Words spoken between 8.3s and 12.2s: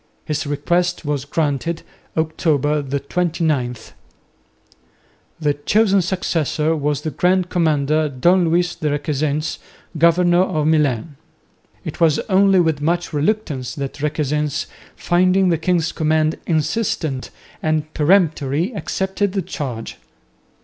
Luis de Requesens, governor of Milan. It was